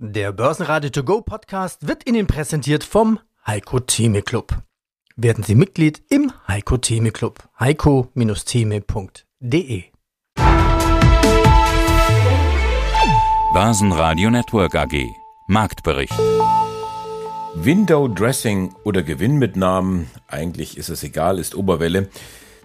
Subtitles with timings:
[0.00, 4.56] Der Börsenradio To Go Podcast wird Ihnen präsentiert vom Heiko Theme Club.
[5.16, 7.42] Werden Sie Mitglied im Heiko Theme Club.
[7.58, 9.82] heiko-theme.de
[13.52, 15.04] Börsenradio Network AG
[15.48, 16.14] Marktbericht
[17.56, 22.08] Window Dressing oder Gewinnmitnahmen, eigentlich ist es egal, ist Oberwelle.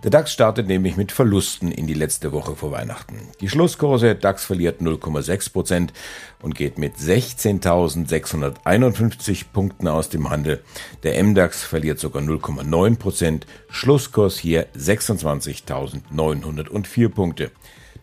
[0.04, 3.30] Der DAX startet nämlich mit Verlusten in die letzte Woche vor Weihnachten.
[3.40, 5.94] Die Schlusskurse DAX verliert 0,6 Prozent
[6.42, 10.62] und geht mit 16.651 Punkten aus dem Handel.
[11.04, 13.48] Der MDAX verliert sogar 0,9 Prozent.
[13.70, 17.52] Schlusskurs hier 26.904 Punkte.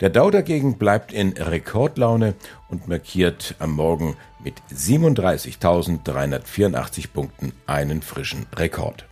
[0.00, 2.32] Der Dow dagegen bleibt in Rekordlaune
[2.70, 9.04] und markiert am Morgen mit 37.384 Punkten einen frischen Rekord.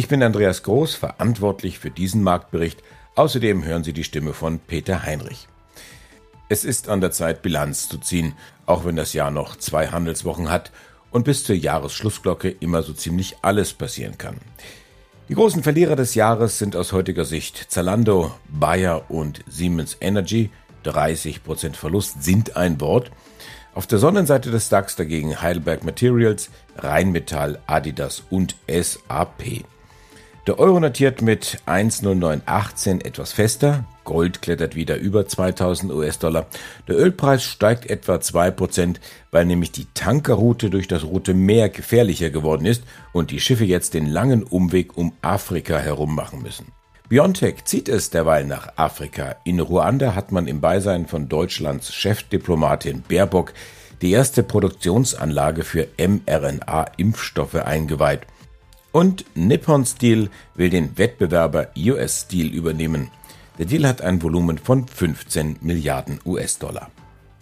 [0.00, 2.82] Ich bin Andreas Groß, verantwortlich für diesen Marktbericht.
[3.16, 5.46] Außerdem hören Sie die Stimme von Peter Heinrich.
[6.48, 8.32] Es ist an der Zeit, Bilanz zu ziehen,
[8.64, 10.72] auch wenn das Jahr noch zwei Handelswochen hat
[11.10, 14.38] und bis zur Jahresschlussglocke immer so ziemlich alles passieren kann.
[15.28, 20.48] Die großen Verlierer des Jahres sind aus heutiger Sicht Zalando, Bayer und Siemens Energy.
[20.86, 23.10] 30% Verlust sind ein Wort.
[23.74, 29.66] Auf der Sonnenseite des DAX dagegen Heidelberg Materials, Rheinmetall, Adidas und SAP.
[30.46, 33.84] Der Euro notiert mit 1,0918 etwas fester.
[34.04, 36.46] Gold klettert wieder über 2000 US-Dollar.
[36.88, 38.96] Der Ölpreis steigt etwa 2%,
[39.30, 43.92] weil nämlich die Tankerroute durch das Rote Meer gefährlicher geworden ist und die Schiffe jetzt
[43.92, 46.72] den langen Umweg um Afrika herum machen müssen.
[47.10, 49.36] Biontech zieht es derweil nach Afrika.
[49.44, 53.52] In Ruanda hat man im Beisein von Deutschlands Chefdiplomatin Baerbock
[54.00, 58.22] die erste Produktionsanlage für mRNA-Impfstoffe eingeweiht.
[58.92, 63.10] Und Nippon Steel will den Wettbewerber US Steel übernehmen.
[63.58, 66.90] Der Deal hat ein Volumen von 15 Milliarden US-Dollar.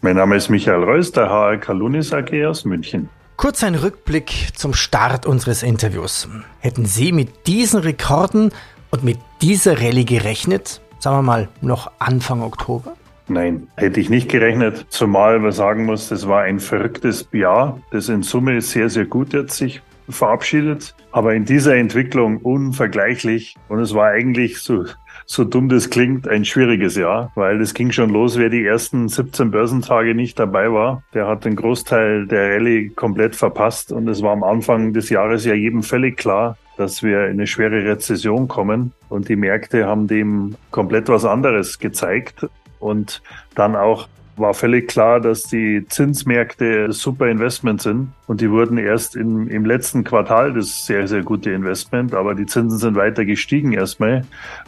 [0.02, 3.08] Mein Name ist Michael Reus, der HR Kalunis AG aus München.
[3.36, 6.28] Kurz ein Rückblick zum Start unseres Interviews.
[6.60, 8.52] Hätten Sie mit diesen Rekorden
[8.90, 10.80] und mit dieser Rallye gerechnet?
[10.98, 12.94] Sagen wir mal noch Anfang Oktober?
[13.28, 14.86] Nein, hätte ich nicht gerechnet.
[14.88, 19.32] Zumal man sagen muss, das war ein verrücktes Jahr, das in Summe sehr, sehr gut
[19.32, 23.56] jetzt sich verabschiedet, aber in dieser Entwicklung unvergleichlich.
[23.68, 24.84] Und es war eigentlich so,
[25.26, 29.08] so dumm das klingt, ein schwieriges Jahr, weil es ging schon los, wer die ersten
[29.08, 33.92] 17 Börsentage nicht dabei war, der hat den Großteil der Rallye komplett verpasst.
[33.92, 37.46] Und es war am Anfang des Jahres ja jedem völlig klar, dass wir in eine
[37.46, 38.92] schwere Rezession kommen.
[39.08, 42.46] Und die Märkte haben dem komplett was anderes gezeigt.
[42.78, 43.22] Und
[43.54, 49.16] dann auch war völlig klar, dass die Zinsmärkte super Investment sind und die wurden erst
[49.16, 53.72] im, im letzten Quartal das sehr, sehr gute Investment, aber die Zinsen sind weiter gestiegen
[53.72, 54.24] erstmal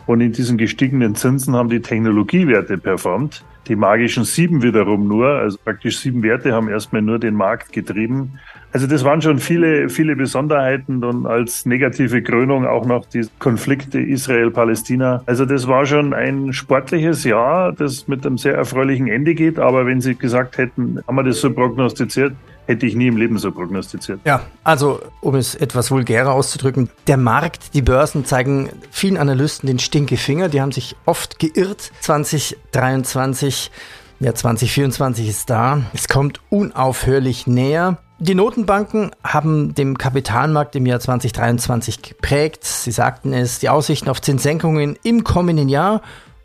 [0.06, 3.44] und in diesen gestiegenen Zinsen haben die Technologiewerte performt.
[3.69, 8.38] Die magischen sieben wiederum nur, also praktisch sieben Werte haben erstmal nur den Markt getrieben.
[8.72, 14.00] Also das waren schon viele, viele Besonderheiten und als negative Krönung auch noch die Konflikte
[14.00, 15.22] Israel-Palästina.
[15.26, 19.58] Also das war schon ein sportliches Jahr, das mit einem sehr erfreulichen Ende geht.
[19.58, 22.34] Aber wenn Sie gesagt hätten, haben wir das so prognostiziert,
[22.66, 24.20] hätte ich nie im Leben so prognostiziert.
[24.25, 29.81] Ja, also um es etwas vulgärer auszudrücken, der Markt, die Börsen zeigen vielen Analysten den
[29.81, 30.48] Stinkefinger.
[30.48, 31.91] Die haben sich oft geirrt.
[32.00, 33.72] 2023,
[34.20, 35.82] ja 2024 ist da.
[35.92, 37.98] Es kommt unaufhörlich näher.
[38.22, 42.64] Die Notenbanken haben dem Kapitalmarkt im Jahr 2023 geprägt.
[42.64, 46.03] Sie sagten es, die Aussichten auf Zinssenkungen im kommenden Jahr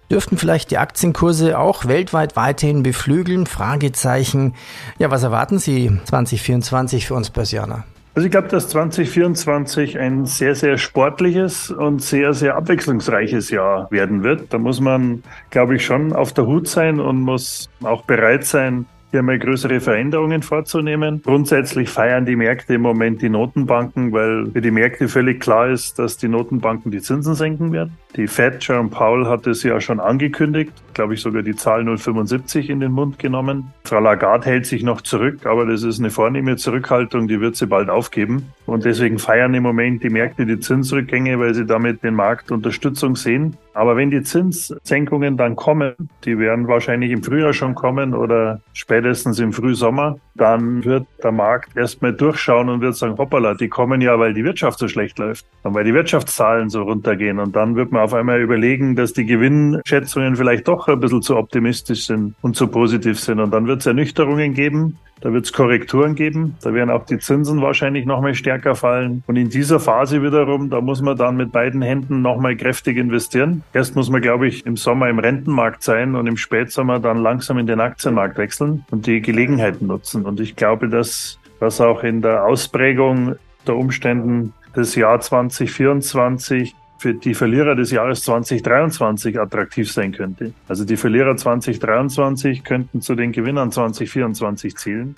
[0.09, 3.45] dürften vielleicht die Aktienkurse auch weltweit weiterhin beflügeln.
[3.45, 4.53] Fragezeichen.
[4.99, 7.83] Ja, was erwarten Sie 2024 für uns Börsianer?
[8.13, 14.23] Also ich glaube, dass 2024 ein sehr, sehr sportliches und sehr, sehr abwechslungsreiches Jahr werden
[14.23, 14.53] wird.
[14.53, 18.85] Da muss man, glaube ich, schon auf der Hut sein und muss auch bereit sein,
[19.15, 21.21] hier mal größere Veränderungen vorzunehmen.
[21.23, 25.97] Grundsätzlich feiern die Märkte im Moment die Notenbanken, weil für die Märkte völlig klar ist,
[25.99, 27.93] dass die Notenbanken die Zinsen senken werden.
[28.17, 32.69] Die Fed, Jerome Powell, hat es ja schon angekündigt, glaube ich sogar die Zahl 0,75
[32.69, 33.73] in den Mund genommen.
[33.85, 37.67] Frau Lagarde hält sich noch zurück, aber das ist eine vornehme Zurückhaltung, die wird sie
[37.67, 38.51] bald aufgeben.
[38.66, 43.16] Und deswegen feiern im Moment die Märkte die Zinsrückgänge, weil sie damit den Markt Unterstützung
[43.16, 43.55] sehen.
[43.75, 49.37] Aber wenn die Zinssenkungen dann kommen, die werden wahrscheinlich im Frühjahr schon kommen oder spätestens
[49.39, 54.17] im Frühsommer, dann wird der Markt erstmal durchschauen und wird sagen, hoppala, die kommen ja,
[54.17, 57.37] weil die Wirtschaft so schlecht läuft und weil die Wirtschaftszahlen so runtergehen.
[57.37, 61.35] Und dann wird man auf einmal überlegen, dass die Gewinnschätzungen vielleicht doch ein bisschen zu
[61.35, 63.41] optimistisch sind und zu positiv sind.
[63.41, 64.97] Und dann wird es Ernüchterungen geben.
[65.22, 66.56] Da wird es Korrekturen geben.
[66.62, 69.23] Da werden auch die Zinsen wahrscheinlich noch mal stärker fallen.
[69.28, 72.97] Und in dieser Phase wiederum, da muss man dann mit beiden Händen noch mal kräftig
[72.97, 73.64] investieren.
[73.73, 77.58] Erst muss man, glaube ich, im Sommer im Rentenmarkt sein und im Spätsommer dann langsam
[77.58, 80.26] in den Aktienmarkt wechseln und die Gelegenheiten nutzen.
[80.26, 83.35] Und ich glaube, dass das auch in der Ausprägung
[83.66, 90.53] der Umständen des Jahr 2024 für die Verlierer des Jahres 2023 attraktiv sein könnte.
[90.67, 95.16] Also die Verlierer 2023 könnten zu den Gewinnern 2024 zählen.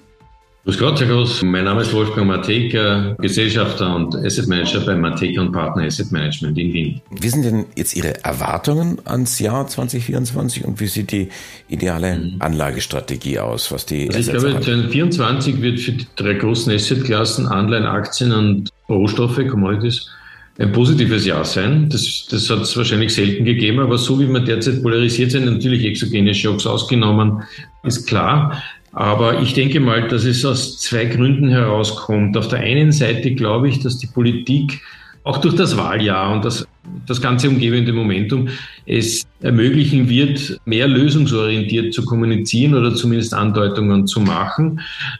[0.66, 1.44] Grüß Gott, Herr Groß.
[1.44, 6.58] Mein Name ist Wolfgang Mateka, Gesellschafter und Asset Manager bei Mateka und Partner Asset Management
[6.58, 7.02] in Wien.
[7.10, 11.30] Wie sind denn jetzt Ihre Erwartungen ans Jahr 2024 und wie sieht die
[11.70, 12.36] ideale mhm.
[12.40, 17.86] Anlagestrategie aus, was die also Ich glaube, 2024 wird für die drei großen Assetklassen Anleihen,
[17.86, 20.10] Aktien und Rohstoffe, Commodities,
[20.60, 21.90] ein positives Jahr sein.
[21.90, 25.86] Das, das hat es wahrscheinlich selten gegeben, aber so wie wir derzeit polarisiert sind, natürlich
[25.86, 27.44] exogene Schocks ausgenommen,
[27.84, 28.62] ist klar.
[28.92, 32.36] Aber ich denke mal, dass es aus zwei Gründen herauskommt.
[32.36, 34.82] Auf der einen Seite glaube ich, dass die Politik
[35.24, 36.66] auch durch das Wahljahr und das,
[37.06, 38.48] das ganze umgebende Momentum
[38.86, 44.80] es ermöglichen wird, mehr lösungsorientiert zu kommunizieren oder zumindest Andeutungen zu machen.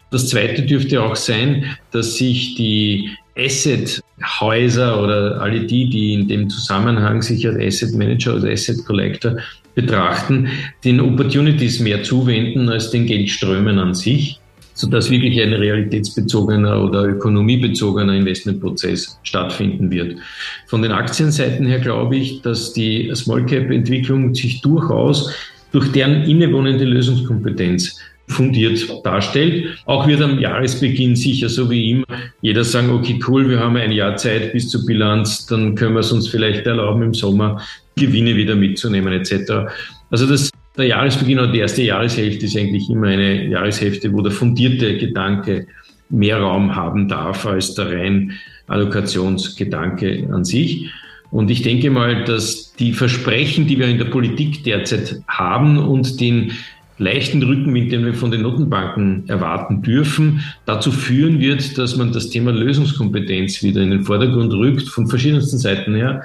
[0.10, 6.50] Das Zweite dürfte auch sein, dass sich die Asset-Häuser oder alle die, die in dem
[6.50, 9.38] Zusammenhang sich als Asset Manager oder Asset Collector
[9.76, 10.48] betrachten,
[10.84, 14.40] den Opportunities mehr zuwenden als den Geldströmen an sich,
[14.74, 20.18] sodass wirklich ein realitätsbezogener oder ökonomiebezogener Investmentprozess stattfinden wird.
[20.66, 25.32] Von den Aktienseiten her glaube ich, dass die Small Cap Entwicklung sich durchaus
[25.72, 29.80] durch deren innewohnende Lösungskompetenz fundiert darstellt.
[29.86, 32.06] Auch wird am Jahresbeginn sicher, so wie immer,
[32.42, 36.02] jeder sagen, okay, cool, wir haben ein Jahr Zeit bis zur Bilanz, dann können wir
[36.02, 37.62] es uns vielleicht erlauben, im Sommer
[37.96, 39.72] Gewinne wieder mitzunehmen etc.
[40.12, 44.32] Also das, der Jahresbeginn oder die erste Jahreshälfte ist eigentlich immer eine Jahreshälfte, wo der
[44.32, 45.68] fundierte Gedanke
[46.10, 48.34] mehr Raum haben darf als der rein
[48.68, 50.92] Allokationsgedanke an sich.
[51.32, 56.22] Und ich denke mal, dass die Versprechen, die wir in der Politik derzeit haben und
[56.22, 56.52] den
[56.98, 62.30] leichten Rückenwind, den wir von den Notenbanken erwarten dürfen, dazu führen wird, dass man das
[62.30, 66.24] Thema Lösungskompetenz wieder in den Vordergrund rückt, von verschiedensten Seiten her.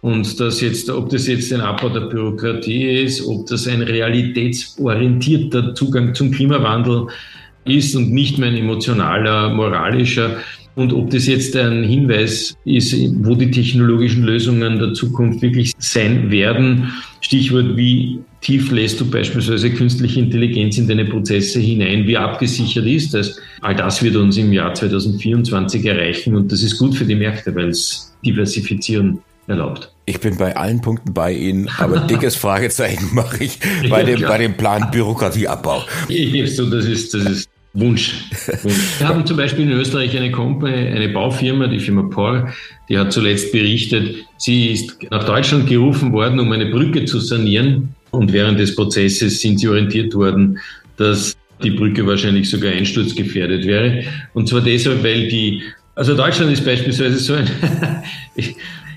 [0.00, 5.74] Und dass jetzt, ob das jetzt ein Abbau der Bürokratie ist, ob das ein realitätsorientierter
[5.74, 7.06] Zugang zum Klimawandel
[7.64, 10.36] ist und nicht mehr ein emotionaler, moralischer,
[10.76, 12.94] und ob das jetzt ein Hinweis ist,
[13.24, 16.92] wo die technologischen Lösungen der Zukunft wirklich sein werden.
[17.20, 23.14] Stichwort, wie tief lässt du beispielsweise künstliche Intelligenz in deine Prozesse hinein, wie abgesichert ist
[23.14, 23.38] das?
[23.60, 27.54] All das wird uns im Jahr 2024 erreichen und das ist gut für die Märkte,
[27.54, 29.90] weil es diversifizieren erlaubt.
[30.06, 34.38] Ich bin bei allen Punkten bei Ihnen, aber dickes Fragezeichen mache ich bei, dem, bei
[34.38, 35.84] dem Plan Bürokratieabbau.
[36.46, 38.30] So, das ist, das ist Wunsch.
[38.62, 39.00] Wunsch.
[39.00, 42.52] Wir haben zum Beispiel in Österreich eine Company, eine Baufirma, die Firma Por,
[42.88, 47.94] die hat zuletzt berichtet, sie ist nach Deutschland gerufen worden, um eine Brücke zu sanieren.
[48.12, 50.60] Und während des Prozesses sind sie orientiert worden,
[50.96, 54.04] dass die Brücke wahrscheinlich sogar einsturzgefährdet wäre.
[54.34, 55.62] Und zwar deshalb, weil die,
[55.96, 57.48] also Deutschland ist beispielsweise so ein,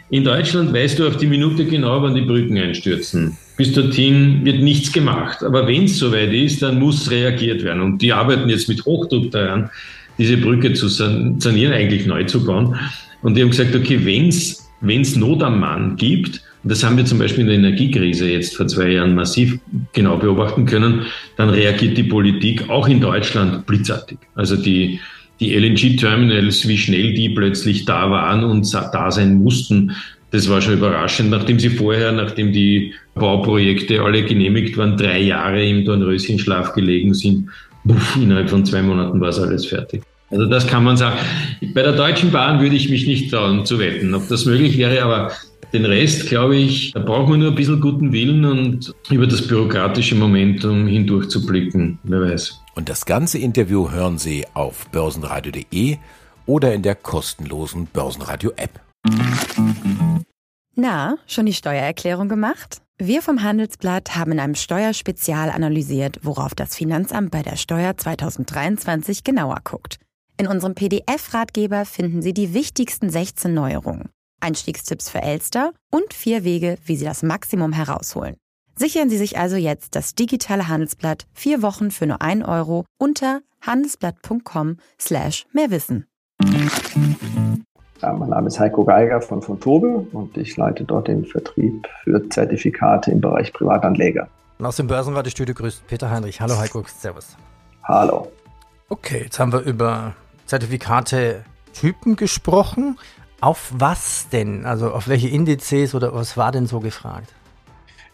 [0.10, 3.38] in Deutschland weißt du auf die Minute genau, wann die Brücken einstürzen.
[3.58, 5.44] Bis dorthin wird nichts gemacht.
[5.44, 7.82] Aber wenn es soweit ist, dann muss reagiert werden.
[7.82, 9.70] Und die arbeiten jetzt mit Hochdruck daran,
[10.18, 12.76] diese Brücke zu sanieren, eigentlich neu zu bauen.
[13.22, 17.06] Und die haben gesagt, okay, wenn es Not am Mann gibt, und das haben wir
[17.06, 19.60] zum Beispiel in der Energiekrise jetzt vor zwei Jahren massiv
[19.94, 21.06] genau beobachten können,
[21.38, 24.18] dann reagiert die Politik auch in Deutschland blitzartig.
[24.36, 25.00] Also die,
[25.40, 29.96] die LNG-Terminals, wie schnell die plötzlich da waren und da sein mussten,
[30.32, 35.66] das war schon überraschend, nachdem sie vorher, nachdem die Bauprojekte alle genehmigt waren, drei Jahre
[35.66, 37.50] im Dornröschenschlaf gelegen sind.
[37.88, 40.04] Puff, innerhalb von zwei Monaten war es alles fertig.
[40.30, 41.18] Also das kann man sagen.
[41.74, 45.02] Bei der Deutschen Bahn würde ich mich nicht trauen zu wetten, ob das möglich wäre,
[45.02, 45.32] aber
[45.72, 49.48] den Rest, glaube ich, da braucht man nur ein bisschen guten Willen und über das
[49.48, 52.60] bürokratische Momentum hindurch zu blicken, wer weiß.
[52.78, 55.98] Und das ganze Interview hören Sie auf börsenradio.de
[56.46, 58.80] oder in der kostenlosen Börsenradio-App.
[60.76, 62.84] Na, schon die Steuererklärung gemacht?
[63.00, 69.24] Wir vom Handelsblatt haben in einem Steuerspezial analysiert, worauf das Finanzamt bei der Steuer 2023
[69.24, 69.98] genauer guckt.
[70.38, 76.78] In unserem PDF-Ratgeber finden Sie die wichtigsten 16 Neuerungen, Einstiegstipps für Elster und vier Wege,
[76.86, 78.36] wie Sie das Maximum herausholen.
[78.80, 83.42] Sichern Sie sich also jetzt das digitale Handelsblatt vier Wochen für nur 1 Euro unter
[83.66, 86.06] handelsblatt.com slash mehrwissen.
[88.04, 92.30] Ja, mein Name ist Heiko Geiger von Fontobel und ich leite dort den Vertrieb für
[92.30, 94.28] Zertifikate im Bereich Privatanleger.
[94.60, 96.40] Und aus dem Börsenradiostudio grüßt Peter Heinrich.
[96.40, 97.36] Hallo Heiko, Servus.
[97.84, 98.32] Hallo.
[98.90, 100.14] Okay, jetzt haben wir über
[100.46, 101.44] Zertifikate
[101.74, 103.00] Typen gesprochen.
[103.42, 104.68] Auf was denn?
[104.68, 107.34] Also auf welche Indizes oder was war denn so gefragt?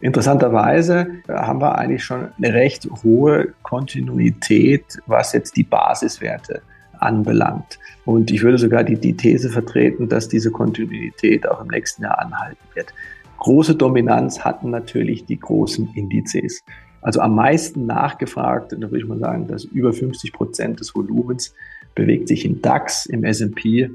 [0.03, 6.61] Interessanterweise haben wir eigentlich schon eine recht hohe Kontinuität, was jetzt die Basiswerte
[6.99, 7.79] anbelangt.
[8.03, 12.19] Und ich würde sogar die, die These vertreten, dass diese Kontinuität auch im nächsten Jahr
[12.19, 12.93] anhalten wird.
[13.37, 16.65] Große Dominanz hatten natürlich die großen Indizes.
[17.01, 21.55] Also am meisten nachgefragt, da würde ich mal sagen, dass über 50 Prozent des Volumens
[21.95, 23.89] bewegt sich im DAX, im S&P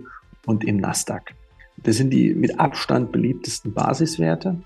[0.46, 1.34] und im Nasdaq.
[1.82, 4.56] Das sind die mit Abstand beliebtesten Basiswerte.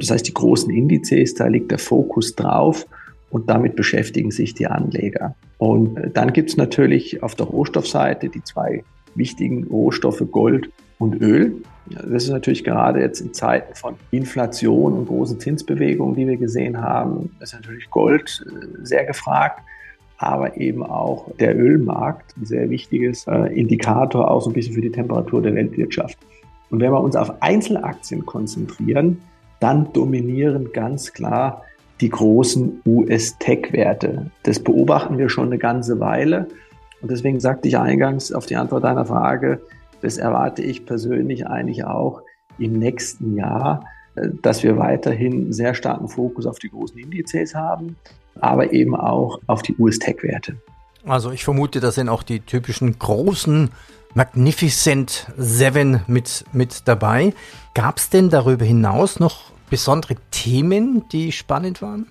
[0.00, 2.86] Das heißt, die großen Indizes, da liegt der Fokus drauf
[3.30, 5.34] und damit beschäftigen sich die Anleger.
[5.58, 8.82] Und dann gibt es natürlich auf der Rohstoffseite die zwei
[9.14, 11.54] wichtigen Rohstoffe Gold und Öl.
[11.86, 16.80] Das ist natürlich gerade jetzt in Zeiten von Inflation und großen Zinsbewegungen, die wir gesehen
[16.80, 19.60] haben, ist natürlich Gold äh, sehr gefragt
[20.20, 24.82] aber eben auch der Ölmarkt, ein sehr wichtiges äh, Indikator auch so ein bisschen für
[24.82, 26.18] die Temperatur der Weltwirtschaft.
[26.68, 29.22] Und wenn wir uns auf Einzelaktien konzentrieren,
[29.60, 31.64] dann dominieren ganz klar
[32.00, 34.30] die großen US-Tech-Werte.
[34.42, 36.48] Das beobachten wir schon eine ganze Weile.
[37.02, 39.60] Und deswegen sagte ich eingangs auf die Antwort deiner Frage,
[40.00, 42.22] das erwarte ich persönlich eigentlich auch
[42.58, 47.96] im nächsten Jahr, äh, dass wir weiterhin sehr starken Fokus auf die großen Indizes haben
[48.40, 50.56] aber eben auch auf die US-Tech-Werte.
[51.04, 53.70] Also ich vermute, da sind auch die typischen großen
[54.14, 57.32] Magnificent Seven mit, mit dabei.
[57.74, 62.06] Gab es denn darüber hinaus noch besondere Themen, die spannend waren?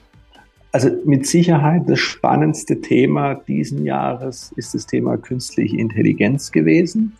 [0.72, 7.18] Also mit Sicherheit das spannendste Thema diesen Jahres ist das Thema künstliche Intelligenz gewesen.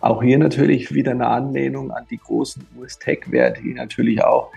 [0.00, 4.50] Auch hier natürlich wieder eine Anlehnung an die großen US-Tech-Werte, die natürlich auch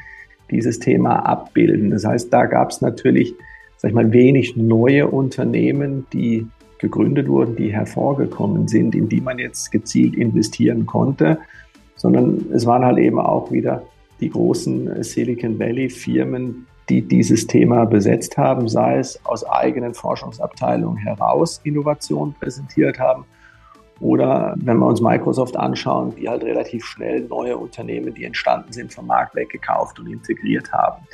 [0.52, 1.92] dieses Thema abbilden.
[1.92, 3.36] Das heißt, da gab es natürlich
[3.80, 6.48] sag ich mal, wenig neue Unternehmen, die
[6.80, 11.38] gegründet wurden, die hervorgekommen sind, in die man jetzt gezielt investieren konnte,
[11.96, 13.84] sondern es waren halt eben auch wieder
[14.20, 20.98] die großen Silicon Valley Firmen, die dieses Thema besetzt haben, sei es aus eigenen Forschungsabteilungen
[20.98, 23.26] heraus Innovation präsentiert haben
[24.00, 28.94] oder wenn wir uns Microsoft anschauen, die halt relativ schnell neue Unternehmen, die entstanden sind,
[28.94, 31.06] vom Markt weggekauft und integriert haben.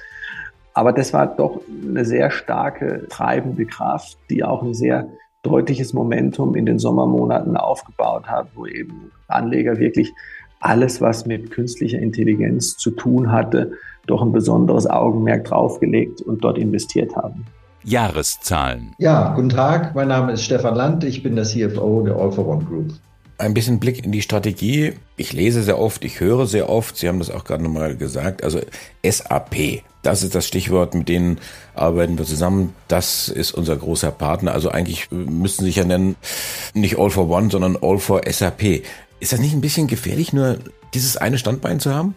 [0.73, 5.07] Aber das war doch eine sehr starke treibende Kraft, die auch ein sehr
[5.45, 10.11] deutliches Momentum in den Sommermonaten aufgebaut hat, wo eben Anleger wirklich
[10.59, 13.73] alles, was mit künstlicher Intelligenz zu tun hatte,
[14.07, 17.45] doch ein besonderes Augenmerk draufgelegt und dort investiert haben.
[17.83, 18.93] Jahreszahlen.
[18.97, 22.47] Ja, guten Tag, mein Name ist Stefan Land, ich bin der CFO der All for
[22.47, 22.93] One Group.
[23.37, 24.93] Ein bisschen Blick in die Strategie.
[25.17, 28.43] Ich lese sehr oft, ich höre sehr oft, Sie haben das auch gerade nochmal gesagt,
[28.43, 28.59] also
[29.03, 29.81] SAP.
[30.03, 31.39] Das ist das Stichwort, mit denen
[31.73, 32.73] arbeiten wir zusammen.
[32.87, 34.53] Das ist unser großer Partner.
[34.53, 36.15] Also eigentlich müssten Sie sich ja nennen,
[36.73, 38.83] nicht All for One, sondern All for SAP.
[39.19, 40.57] Ist das nicht ein bisschen gefährlich, nur
[40.93, 42.15] dieses eine Standbein zu haben?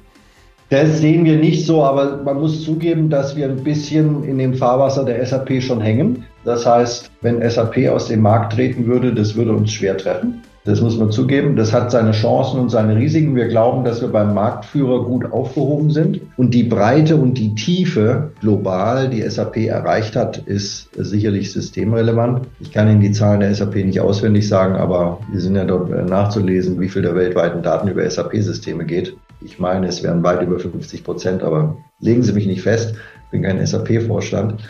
[0.70, 4.54] Das sehen wir nicht so, aber man muss zugeben, dass wir ein bisschen in dem
[4.54, 6.26] Fahrwasser der SAP schon hängen.
[6.44, 10.42] Das heißt, wenn SAP aus dem Markt treten würde, das würde uns schwer treffen.
[10.68, 11.56] Das muss man zugeben.
[11.56, 13.34] Das hat seine Chancen und seine Risiken.
[13.34, 16.20] Wir glauben, dass wir beim Marktführer gut aufgehoben sind.
[16.36, 22.48] Und die Breite und die Tiefe global, die SAP erreicht hat, ist sicherlich systemrelevant.
[22.60, 25.88] Ich kann Ihnen die Zahlen der SAP nicht auswendig sagen, aber wir sind ja dort
[26.06, 29.16] nachzulesen, wie viel der weltweiten Daten über SAP-Systeme geht.
[29.40, 32.94] Ich meine, es wären weit über 50 Prozent, aber legen Sie mich nicht fest.
[33.24, 34.60] Ich bin kein SAP-Vorstand.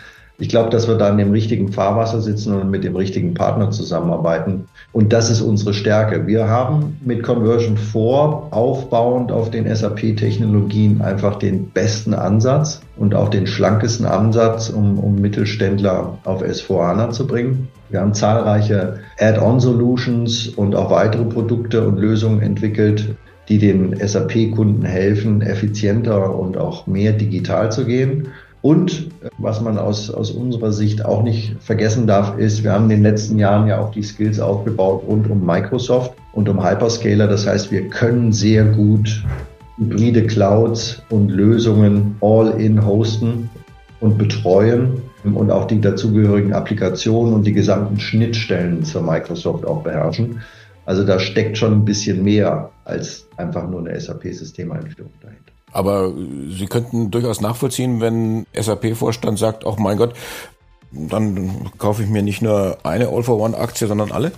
[0.41, 3.71] Ich glaube, dass wir da in dem richtigen Fahrwasser sitzen und mit dem richtigen Partner
[3.71, 4.69] zusammenarbeiten.
[4.93, 6.27] Und das ist unsere Stärke.
[6.27, 7.99] Wir haben mit Conversion 4
[8.51, 15.15] aufbauend auf den SAP-Technologien einfach den besten Ansatz und auch den schlankesten Ansatz, um, um
[15.15, 17.67] Mittelständler auf S4HANA zu bringen.
[17.89, 23.13] Wir haben zahlreiche Add-on-Solutions und auch weitere Produkte und Lösungen entwickelt,
[23.49, 28.29] die den SAP-Kunden helfen, effizienter und auch mehr digital zu gehen.
[28.61, 32.89] Und was man aus, aus unserer Sicht auch nicht vergessen darf, ist, wir haben in
[32.89, 37.27] den letzten Jahren ja auch die Skills aufgebaut rund um Microsoft und um Hyperscaler.
[37.27, 39.23] Das heißt, wir können sehr gut
[39.77, 43.49] hybride Clouds und Lösungen all-in hosten
[44.01, 50.41] und betreuen und auch die dazugehörigen Applikationen und die gesamten Schnittstellen zur Microsoft auch beherrschen.
[50.85, 55.51] Also da steckt schon ein bisschen mehr als einfach nur eine SAP-Systemeinführung dahinter.
[55.71, 56.11] Aber
[56.49, 60.13] Sie könnten durchaus nachvollziehen, wenn SAP-Vorstand sagt, oh mein Gott,
[60.91, 64.31] dann kaufe ich mir nicht nur eine All-for-One-Aktie, sondern alle?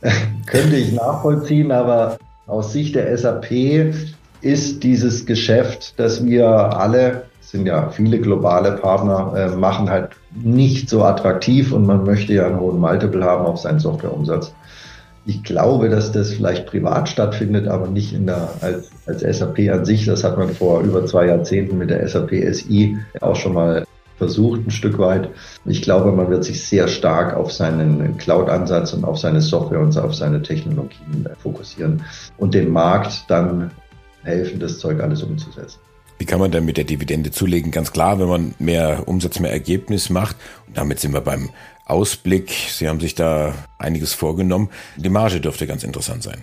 [0.46, 3.50] Könnte ich nachvollziehen, aber aus Sicht der SAP
[4.40, 10.88] ist dieses Geschäft, dass wir alle, sind ja viele globale Partner, äh, machen halt nicht
[10.88, 14.52] so attraktiv und man möchte ja einen hohen Multiple haben auf seinen Softwareumsatz.
[15.28, 19.84] Ich glaube, dass das vielleicht privat stattfindet, aber nicht in der, als, als SAP an
[19.84, 20.06] sich.
[20.06, 23.84] Das hat man vor über zwei Jahrzehnten mit der SAP SI auch schon mal
[24.18, 25.28] versucht, ein Stück weit.
[25.64, 29.98] Ich glaube, man wird sich sehr stark auf seinen Cloud-Ansatz und auf seine Software und
[29.98, 32.04] auf seine Technologien fokussieren
[32.38, 33.72] und dem Markt dann
[34.22, 35.80] helfen, das Zeug alles umzusetzen.
[36.18, 37.72] Wie kann man denn mit der Dividende zulegen?
[37.72, 40.36] Ganz klar, wenn man mehr Umsatz, mehr Ergebnis macht.
[40.66, 41.50] Und damit sind wir beim
[41.86, 42.50] Ausblick.
[42.50, 44.68] Sie haben sich da einiges vorgenommen.
[44.96, 46.42] Die Marge dürfte ganz interessant sein.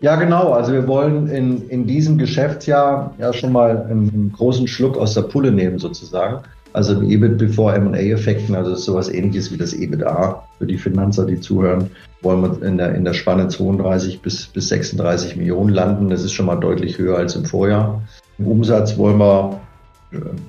[0.00, 0.52] Ja, genau.
[0.52, 5.14] Also wir wollen in, in diesem Geschäftsjahr ja schon mal einen, einen großen Schluck aus
[5.14, 6.42] der Pulle nehmen sozusagen.
[6.74, 11.40] Also im EBIT bevor M&A-Effekten, also sowas ähnliches wie das EBITDA für die Finanzer, die
[11.40, 11.90] zuhören,
[12.20, 16.10] wollen wir in der, in der Spanne 32 bis, bis 36 Millionen landen.
[16.10, 18.02] Das ist schon mal deutlich höher als im Vorjahr.
[18.38, 19.58] Im Umsatz wollen wir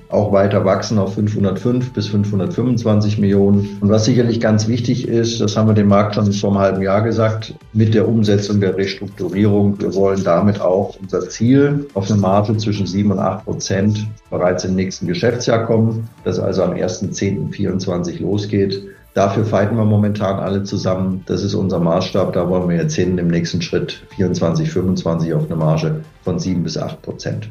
[0.08, 3.78] auch weiter wachsen auf 505 bis 525 Millionen.
[3.80, 6.82] Und was sicherlich ganz wichtig ist, das haben wir dem Markt schon vor einem halben
[6.82, 12.20] Jahr gesagt, mit der Umsetzung der Restrukturierung, wir wollen damit auch unser Ziel auf eine
[12.20, 18.20] Marge zwischen 7 und 8 Prozent bereits im nächsten Geschäftsjahr kommen, das also am 1.10.24
[18.20, 18.82] losgeht.
[19.14, 21.24] Dafür fighten wir momentan alle zusammen.
[21.26, 22.32] Das ist unser Maßstab.
[22.34, 26.62] Da wollen wir jetzt hin im nächsten Schritt 24, 25 auf eine Marge von 7
[26.62, 27.50] bis 8 Prozent.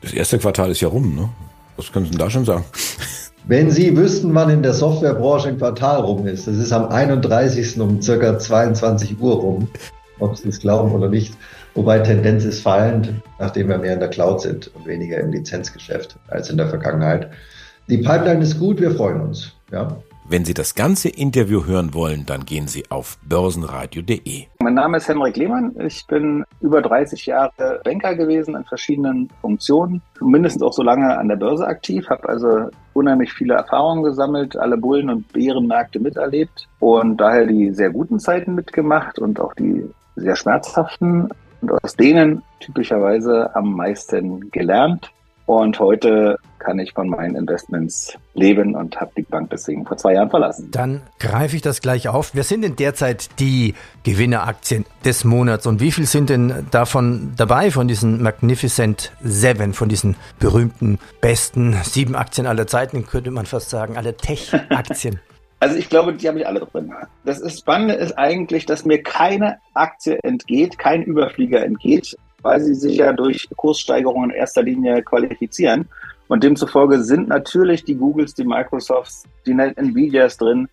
[0.00, 1.28] Das erste Quartal ist ja rum, ne?
[1.78, 2.64] Was können Sie denn da schon sagen?
[3.46, 7.80] Wenn Sie wüssten, wann in der Softwarebranche ein Quartal rum ist, das ist am 31.
[7.80, 9.68] um circa 22 Uhr rum,
[10.18, 11.34] ob Sie es glauben oder nicht.
[11.74, 16.18] Wobei Tendenz ist fallend, nachdem wir mehr in der Cloud sind und weniger im Lizenzgeschäft
[16.26, 17.30] als in der Vergangenheit.
[17.88, 19.52] Die Pipeline ist gut, wir freuen uns.
[19.70, 19.96] Ja.
[20.30, 24.44] Wenn Sie das ganze Interview hören wollen, dann gehen Sie auf börsenradio.de.
[24.60, 25.74] Mein Name ist Henrik Lehmann.
[25.80, 31.28] Ich bin über 30 Jahre Banker gewesen in verschiedenen Funktionen, mindestens auch so lange an
[31.28, 37.16] der Börse aktiv, habe also unheimlich viele Erfahrungen gesammelt, alle Bullen- und Bärenmärkte miterlebt und
[37.16, 41.30] daher die sehr guten Zeiten mitgemacht und auch die sehr schmerzhaften
[41.62, 45.10] und aus denen typischerweise am meisten gelernt.
[45.48, 50.12] Und heute kann ich von meinen Investments leben und habe die Bank deswegen vor zwei
[50.12, 50.70] Jahren verlassen.
[50.72, 52.32] Dann greife ich das gleich auf.
[52.34, 57.70] Wer sind denn derzeit die Gewinneraktien des Monats und wie viel sind denn davon dabei
[57.70, 63.70] von diesen Magnificent Seven, von diesen berühmten besten sieben Aktien aller Zeiten, könnte man fast
[63.70, 65.18] sagen, alle Tech-Aktien?
[65.60, 66.94] Also ich glaube, die habe ich alle drin.
[67.24, 72.74] Das ist Spannende ist eigentlich, dass mir keine Aktie entgeht, kein Überflieger entgeht, weil sie
[72.74, 75.88] sich ja durch Kurssteigerungen in erster Linie qualifizieren.
[76.28, 80.68] Und demzufolge sind natürlich die Googles, die Microsofts, die Nvidias drin.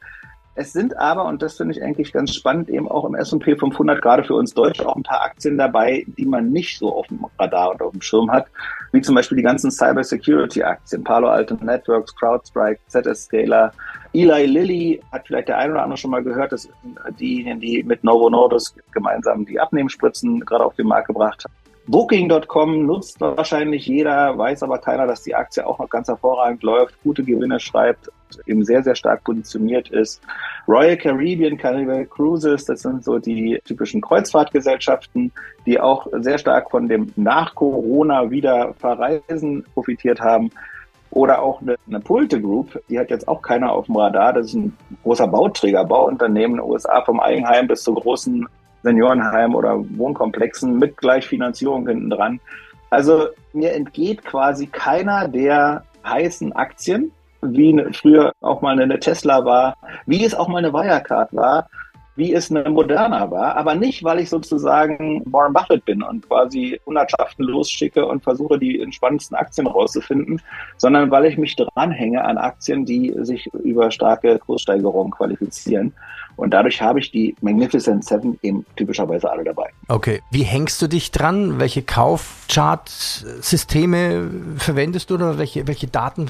[0.57, 4.01] Es sind aber, und das finde ich eigentlich ganz spannend, eben auch im S&P 500,
[4.01, 7.25] gerade für uns Deutsche, auch ein paar Aktien dabei, die man nicht so auf dem
[7.37, 8.47] Radar und auf dem Schirm hat,
[8.93, 13.73] wie zum Beispiel die ganzen Cyber-Security-Aktien, Palo Alto Networks, CrowdStrike, ZS Scaler,
[14.15, 17.83] Eli Lilly, hat vielleicht der eine oder andere schon mal gehört, das sind diejenigen, die
[17.83, 21.53] mit Novo Nordisk gemeinsam die Abnehmspritzen gerade auf den Markt gebracht haben.
[21.87, 26.95] Booking.com nutzt wahrscheinlich jeder, weiß aber keiner, dass die Aktie auch noch ganz hervorragend läuft,
[27.03, 28.09] gute Gewinne schreibt,
[28.47, 30.19] eben sehr, sehr stark positioniert ist.
[30.67, 35.31] Royal Caribbean, Carnival Cruises, das sind so die typischen Kreuzfahrtgesellschaften,
[35.67, 40.49] die auch sehr stark von dem nach Corona wieder Verreisen profitiert haben.
[41.15, 44.33] Oder auch eine, eine Pulte Group, die hat jetzt auch keiner auf dem Radar.
[44.33, 48.45] Das ist ein großer Bauträger, Bauunternehmen in den USA, vom Eigenheim bis zu großen
[48.83, 52.39] Seniorenheim oder Wohnkomplexen mit gleich Finanzierung hinten dran.
[52.89, 59.77] Also mir entgeht quasi keiner der heißen Aktien, wie früher auch mal eine Tesla war,
[60.05, 61.69] wie es auch mal eine Wirecard war,
[62.15, 66.79] wie es eine Moderna war, aber nicht, weil ich sozusagen Warren Buffett bin und quasi
[66.85, 70.41] Hundertschaften losschicke und versuche, die entspannendsten Aktien rauszufinden,
[70.77, 75.93] sondern weil ich mich dranhänge an Aktien, die sich über starke Kurssteigerungen qualifizieren.
[76.37, 79.69] Und dadurch habe ich die Magnificent Seven eben typischerweise alle dabei.
[79.87, 80.21] Okay.
[80.31, 81.59] Wie hängst du dich dran?
[81.59, 86.29] Welche Kaufchart-Systeme verwendest du oder welche, welche Daten?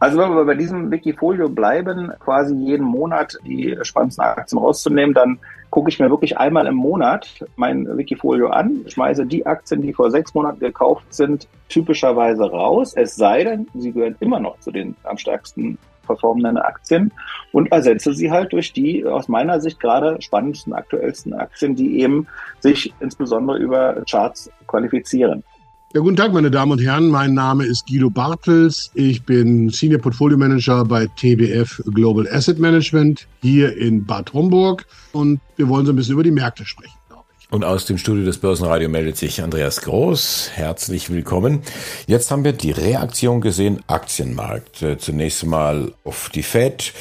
[0.00, 5.38] Also wenn wir bei diesem Wikifolio bleiben, quasi jeden Monat die spannendsten Aktien rauszunehmen, dann
[5.68, 10.10] gucke ich mir wirklich einmal im Monat mein Wikifolio an, schmeiße die Aktien, die vor
[10.10, 12.94] sechs Monaten gekauft sind, typischerweise raus.
[12.96, 17.12] Es sei denn, sie gehören immer noch zu den am stärksten performenden Aktien
[17.52, 22.26] und ersetze sie halt durch die aus meiner Sicht gerade spannendsten, aktuellsten Aktien, die eben
[22.60, 25.44] sich insbesondere über Charts qualifizieren.
[25.92, 27.08] Ja, guten Tag, meine Damen und Herren.
[27.08, 28.92] Mein Name ist Guido Bartels.
[28.94, 34.86] Ich bin Senior Portfolio Manager bei TBF Global Asset Management hier in Bad Homburg.
[35.10, 37.52] Und wir wollen so ein bisschen über die Märkte sprechen, glaube ich.
[37.52, 40.50] Und aus dem Studio des Börsenradio meldet sich Andreas Groß.
[40.54, 41.62] Herzlich willkommen.
[42.06, 44.82] Jetzt haben wir die Reaktion gesehen, Aktienmarkt.
[44.82, 46.92] Äh, zunächst mal auf die Fed.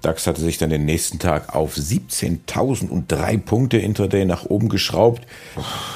[0.00, 5.22] DAX hatte sich dann den nächsten Tag auf 17.003 Punkte intraday nach oben geschraubt.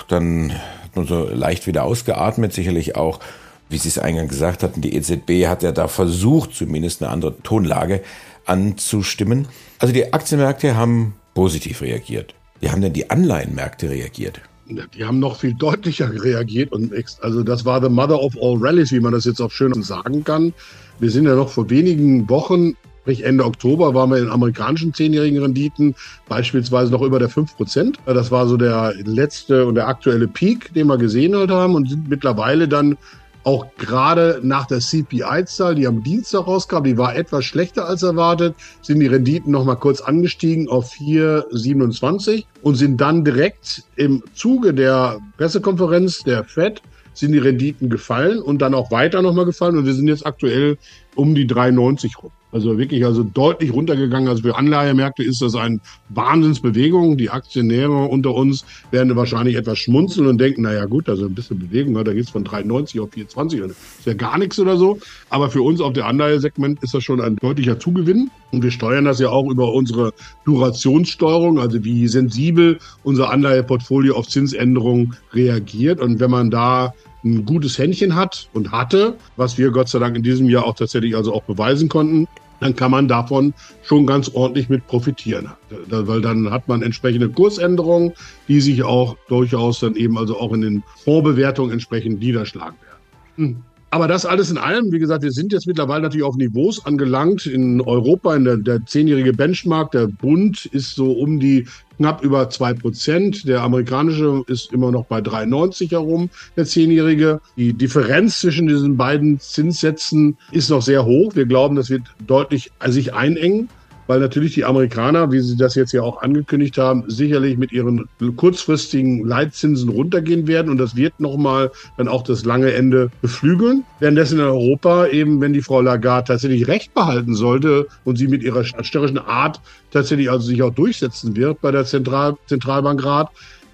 [0.06, 0.52] Dann
[0.96, 3.20] nur so leicht wieder ausgeatmet, sicherlich auch,
[3.68, 7.40] wie Sie es eingangs gesagt hatten, die EZB hat ja da versucht, zumindest eine andere
[7.42, 8.02] Tonlage
[8.44, 9.48] anzustimmen.
[9.78, 12.35] Also die Aktienmärkte haben positiv reagiert.
[12.61, 14.40] Wie haben denn die Anleihenmärkte reagiert?
[14.68, 18.90] Die haben noch viel deutlicher reagiert und also das war the mother of all rallies,
[18.90, 20.52] wie man das jetzt auch schön sagen kann.
[20.98, 22.74] Wir sind ja noch vor wenigen Wochen,
[23.06, 25.94] sprich Ende Oktober, waren wir in amerikanischen zehnjährigen Renditen
[26.28, 27.94] beispielsweise noch über der 5%.
[28.04, 32.08] Das war so der letzte und der aktuelle Peak, den wir gesehen haben und sind
[32.08, 32.98] mittlerweile dann
[33.44, 38.56] auch gerade nach der CPI-Zahl, die am Dienstag rauskam, die war etwas schlechter als erwartet,
[38.82, 44.74] sind die Renditen noch mal kurz angestiegen auf 4,27 und sind dann direkt im Zuge
[44.74, 46.82] der Pressekonferenz der Fed
[47.14, 50.26] sind die Renditen gefallen und dann auch weiter noch mal gefallen und wir sind jetzt
[50.26, 50.76] aktuell
[51.14, 52.32] um die 3,90 rum.
[52.56, 54.30] Also wirklich also deutlich runtergegangen.
[54.30, 57.18] Also für Anleihemärkte ist das eine Wahnsinnsbewegung.
[57.18, 61.58] Die Aktionäre unter uns werden wahrscheinlich etwas schmunzeln und denken, naja gut, also ein bisschen
[61.58, 63.60] Bewegung, da geht es von 93 auf 420.
[63.60, 64.98] Das ist ja gar nichts oder so.
[65.28, 68.30] Aber für uns auf der Anleihesegment ist das schon ein deutlicher Zugewinn.
[68.52, 70.14] Und wir steuern das ja auch über unsere
[70.46, 76.00] Durationssteuerung, also wie sensibel unser Anleiheportfolio auf Zinsänderungen reagiert.
[76.00, 80.16] Und wenn man da ein gutes Händchen hat und hatte, was wir Gott sei Dank
[80.16, 82.28] in diesem Jahr auch tatsächlich also auch beweisen konnten,
[82.60, 85.50] dann kann man davon schon ganz ordentlich mit profitieren.
[85.88, 88.12] Weil dann hat man entsprechende Kursänderungen,
[88.48, 92.96] die sich auch durchaus dann eben also auch in den Fondsbewertungen entsprechend niederschlagen werden.
[93.36, 93.62] Hm.
[93.96, 97.46] Aber das alles in allem, wie gesagt, wir sind jetzt mittlerweile natürlich auf Niveaus angelangt
[97.46, 102.50] in Europa, in der, der zehnjährige Benchmark, der Bund ist so um die knapp über
[102.50, 103.48] zwei Prozent.
[103.48, 106.28] Der amerikanische ist immer noch bei 3,90 herum,
[106.59, 107.40] der zehnjährige.
[107.56, 111.35] Die Differenz zwischen diesen beiden Zinssätzen ist noch sehr hoch.
[111.35, 113.70] Wir glauben, das wird deutlich sich einengen
[114.06, 118.08] weil natürlich die Amerikaner, wie sie das jetzt ja auch angekündigt haben, sicherlich mit ihren
[118.36, 123.84] kurzfristigen Leitzinsen runtergehen werden und das wird nochmal dann auch das lange Ende beflügeln.
[124.00, 128.42] Währenddessen in Europa eben, wenn die Frau Lagarde tatsächlich Recht behalten sollte und sie mit
[128.42, 133.30] ihrer störrischen Art tatsächlich also sich auch durchsetzen wird bei der Zentral Zentralbankrat,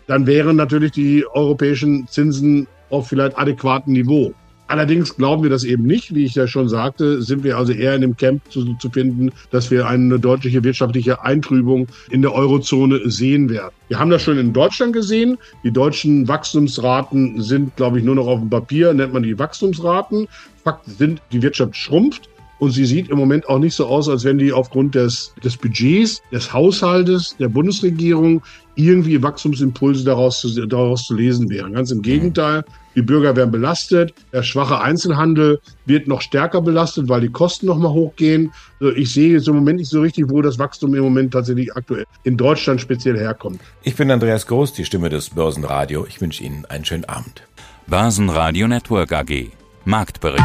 [0.07, 4.35] dann wären natürlich die europäischen Zinsen auf vielleicht adäquatem Niveau.
[4.73, 6.15] Allerdings glauben wir das eben nicht.
[6.15, 9.31] Wie ich ja schon sagte, sind wir also eher in dem Camp zu, zu finden,
[9.51, 13.75] dass wir eine deutliche wirtschaftliche Eintrübung in der Eurozone sehen werden.
[13.89, 15.37] Wir haben das schon in Deutschland gesehen.
[15.63, 20.27] Die deutschen Wachstumsraten sind, glaube ich, nur noch auf dem Papier, nennt man die Wachstumsraten.
[20.65, 22.31] Fakt sind, die Wirtschaft schrumpft.
[22.63, 25.57] Und sie sieht im Moment auch nicht so aus, als wenn die aufgrund des, des
[25.57, 28.41] Budgets, des Haushaltes, der Bundesregierung
[28.77, 31.73] irgendwie Wachstumsimpulse daraus zu, daraus zu lesen wären.
[31.73, 37.23] Ganz im Gegenteil, die Bürger werden belastet, der schwache Einzelhandel wird noch stärker belastet, weil
[37.23, 38.53] die Kosten noch mal hochgehen.
[38.79, 41.75] Also ich sehe jetzt im Moment nicht so richtig, wo das Wachstum im Moment tatsächlich
[41.75, 43.61] aktuell in Deutschland speziell herkommt.
[43.83, 46.07] Ich bin Andreas Groß, die Stimme des Börsenradio.
[46.09, 47.43] Ich wünsche Ihnen einen schönen Abend.
[47.89, 49.51] Börsenradio Network AG.
[49.85, 50.45] Marktbericht.